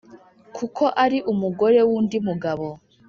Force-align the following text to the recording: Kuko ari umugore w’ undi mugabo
Kuko 0.57 0.83
ari 1.03 1.17
umugore 1.31 1.77
w’ 1.87 1.89
undi 1.97 2.17
mugabo 2.27 2.67